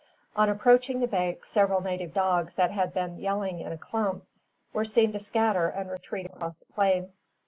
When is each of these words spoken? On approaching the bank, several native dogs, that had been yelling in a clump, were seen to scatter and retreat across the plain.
On 0.35 0.49
approaching 0.49 0.99
the 0.99 1.05
bank, 1.05 1.45
several 1.45 1.79
native 1.79 2.11
dogs, 2.11 2.55
that 2.55 2.71
had 2.71 2.91
been 2.91 3.19
yelling 3.19 3.59
in 3.59 3.71
a 3.71 3.77
clump, 3.77 4.23
were 4.73 4.83
seen 4.83 5.11
to 5.11 5.19
scatter 5.19 5.67
and 5.69 5.91
retreat 5.91 6.25
across 6.25 6.55
the 6.55 6.65
plain. 6.73 7.11